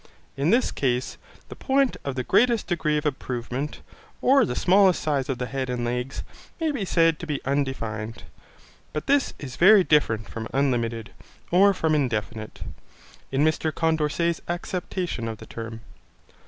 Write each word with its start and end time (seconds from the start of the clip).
In 0.35 0.49
this 0.49 0.71
case, 0.71 1.17
the 1.49 1.55
point 1.55 1.95
of 2.03 2.15
the 2.15 2.23
greatest 2.23 2.65
degree 2.65 2.97
of 2.97 3.05
improvement, 3.05 3.81
or 4.19 4.45
the 4.45 4.55
smallest 4.55 4.99
size 5.03 5.29
of 5.29 5.37
the 5.37 5.45
head 5.45 5.69
and 5.69 5.85
legs, 5.85 6.23
may 6.59 6.71
be 6.71 6.85
said 6.85 7.19
to 7.19 7.27
be 7.27 7.39
undefined, 7.45 8.23
but 8.93 9.05
this 9.05 9.35
is 9.37 9.57
very 9.57 9.83
different 9.83 10.27
from 10.27 10.47
unlimited, 10.55 11.11
or 11.51 11.71
from 11.75 11.93
indefinite, 11.93 12.61
in 13.31 13.45
Mr 13.45 13.71
Condorcet's 13.71 14.41
acceptation 14.47 15.27
of 15.27 15.37
the 15.37 15.45
term. 15.45 15.81